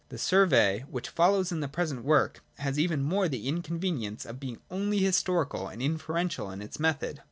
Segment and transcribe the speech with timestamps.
[0.09, 4.59] The survey which follows in the present work has even more the inconvenience of being
[4.71, 7.19] only historical and inferential in its method.